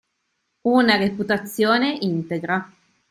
[0.67, 2.67] Una reputazione integra.